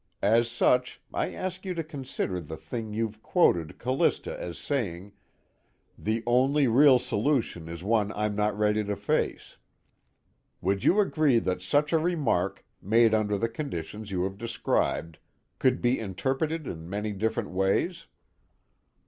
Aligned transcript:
As 0.23 0.49
such, 0.49 0.99
I 1.13 1.31
ask 1.31 1.63
you 1.63 1.75
to 1.75 1.83
consider 1.83 2.41
the 2.41 2.57
thing 2.57 2.91
you've 2.91 3.21
quoted 3.21 3.77
Callista 3.77 4.35
as 4.41 4.57
saying: 4.57 5.11
'The 5.95 6.23
only 6.25 6.67
real 6.67 6.97
solution 6.97 7.69
is 7.69 7.83
one 7.83 8.11
I'm 8.13 8.35
not 8.35 8.57
ready 8.57 8.83
to 8.83 8.95
face.' 8.95 9.57
Would 10.59 10.83
you 10.83 10.99
agree 10.99 11.37
that 11.37 11.61
such 11.61 11.93
a 11.93 11.99
remark, 11.99 12.65
made 12.81 13.13
under 13.13 13.37
the 13.37 13.47
conditions 13.47 14.09
you 14.09 14.23
have 14.23 14.39
described, 14.39 15.19
could 15.59 15.83
be 15.83 15.99
interpreted 15.99 16.65
in 16.65 16.89
many 16.89 17.11
different 17.13 17.51
ways?" 17.51 18.07